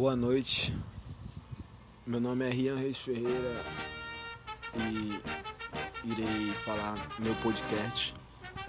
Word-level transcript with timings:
Boa 0.00 0.16
noite, 0.16 0.74
meu 2.06 2.18
nome 2.18 2.48
é 2.48 2.48
Rian 2.48 2.74
Reis 2.74 2.96
Ferreira 2.96 3.62
e 4.74 5.20
irei 6.10 6.54
falar 6.64 6.96
meu 7.18 7.34
podcast 7.42 8.14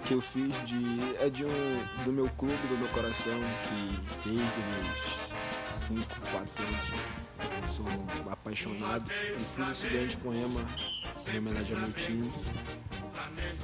que 0.04 0.12
eu 0.12 0.20
fiz 0.20 0.54
de 0.66 1.16
é 1.18 1.30
de 1.30 1.46
um 1.46 2.04
do 2.04 2.12
meu 2.12 2.28
clube 2.36 2.66
do 2.68 2.76
meu 2.76 2.86
coração 2.88 3.32
que 3.66 4.28
desde 4.28 4.42
meus 4.42 6.04
5, 6.04 6.20
4 6.32 6.66
anos 6.66 7.72
sou 7.72 7.86
apaixonado 8.30 9.10
e 9.10 9.42
fiz 9.42 9.70
esse 9.70 9.86
grande 9.86 10.18
poema 10.18 10.60
em 11.32 11.38
homenagem 11.38 11.74
ao 11.74 11.80
meu 11.80 11.92
time 11.92 12.30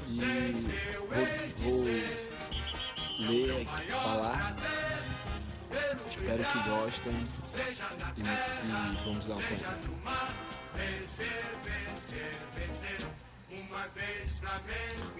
e 0.08 0.20
vou, 1.60 1.70
vou 1.70 1.84
ler, 3.18 3.66
falar 4.02 4.27
Espero 6.28 6.44
que 6.44 6.68
gostem 6.68 7.26
e, 8.18 8.20
e 8.20 9.02
vamos 9.02 9.26
lá 9.28 9.34
ao 9.34 9.40
tempo. 9.40 9.64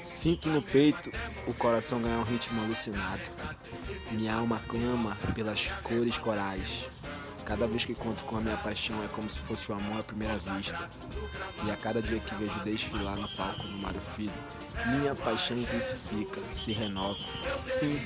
Sinto 0.05 0.51
no 0.51 0.61
peito 0.61 1.11
o 1.47 1.55
coração 1.55 2.02
ganhar 2.02 2.19
um 2.19 2.25
ritmo 2.25 2.63
alucinado. 2.63 3.23
Minha 4.11 4.35
alma 4.35 4.61
clama 4.69 5.16
pelas 5.35 5.73
cores 5.83 6.19
corais. 6.19 6.91
Cada 7.43 7.66
vez 7.66 7.87
que 7.87 7.95
conto 7.95 8.27
com 8.27 8.37
a 8.37 8.43
minha 8.43 8.59
paixão 8.59 9.02
é 9.02 9.09
como 9.09 9.30
se 9.30 9.41
fosse 9.41 9.73
o 9.73 9.75
amor 9.75 10.01
à 10.01 10.02
primeira 10.02 10.37
vista. 10.37 10.91
E 11.65 11.71
a 11.71 11.77
cada 11.79 12.02
dia 12.02 12.21
que 12.21 12.35
vejo 12.35 12.61
desfilar 12.61 13.16
no 13.16 13.35
palco 13.35 13.63
do 13.63 13.79
Mário 13.79 14.01
Filho, 14.15 14.30
minha 14.88 15.15
paixão 15.15 15.57
intensifica, 15.57 16.43
se 16.52 16.73
renova. 16.73 17.19
Sim, 17.57 17.99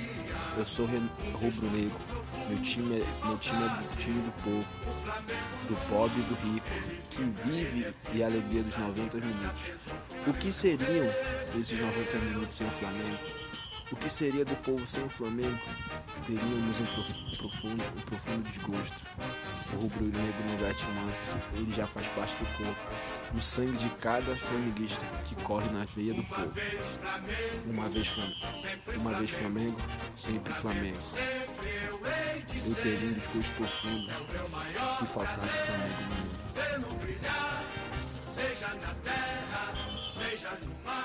eu 0.57 0.65
sou 0.65 0.87
rubro-negro. 1.33 2.12
Meu 2.49 2.59
time, 2.61 3.01
é, 3.01 3.27
meu 3.27 3.39
time 3.39 3.65
é 3.65 3.69
do 3.69 3.97
time 3.97 4.21
do 4.21 4.33
povo, 4.43 4.75
do 5.69 5.77
pobre 5.89 6.21
e 6.21 6.23
do 6.25 6.35
rico, 6.35 6.67
que 7.11 7.23
vive 7.23 7.95
e 8.13 8.23
a 8.23 8.27
alegria 8.27 8.63
dos 8.63 8.77
90 8.77 9.19
minutos. 9.19 9.73
O 10.27 10.33
que 10.33 10.53
seriam 10.53 11.11
esses 11.59 11.79
90 11.79 12.19
minutos 12.19 12.57
sem 12.57 12.67
o 12.67 12.71
Flamengo? 12.71 13.19
O 13.93 13.97
que 13.97 14.09
seria 14.09 14.43
do 14.43 14.57
povo 14.57 14.87
sem 14.87 15.05
o 15.05 15.09
Flamengo? 15.09 15.59
Teríamos 16.27 16.81
um 16.81 17.37
profundo, 17.37 17.85
um 17.85 18.01
profundo 18.01 18.43
desgosto. 18.45 19.05
O 19.75 19.77
rubro-negro 19.77 20.45
não 20.49 20.57
veste 20.57 20.87
manto, 20.87 21.57
ele 21.57 21.75
já 21.75 21.87
faz 21.87 22.09
parte 22.09 22.35
do 22.37 22.47
corpo, 22.57 22.81
do 23.33 23.41
sangue 23.41 23.77
de 23.77 23.91
cada 23.97 24.35
flamenguista 24.35 25.05
que 25.27 25.35
corre 25.43 25.69
na 25.71 25.85
veia 25.85 26.15
do 26.15 26.23
povo. 26.23 26.53
Uma 27.67 27.89
vez, 27.91 28.15
uma 28.97 29.13
vez 29.13 29.31
Flamengo, 29.31 29.79
sempre 30.17 30.55
Flamengo. 30.55 30.99
Luterinho 32.67 33.15
dos 33.15 33.27
custos 33.29 33.53
profundo. 33.57 34.13
Se 34.93 35.07
faltasse 35.07 35.59
Flamengo 35.59 36.03
no 36.03 36.15
mundo. 36.17 36.43
Seja 38.35 38.69
na 38.75 38.95
terra, 39.05 39.73
seja 40.17 40.59
no 40.63 40.75
mar. 40.85 41.02